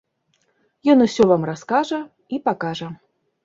Ён 0.93 1.03
вам 1.03 1.03
усё 1.07 1.39
раскажа 1.51 2.03
і 2.35 2.43
пакажа. 2.51 2.87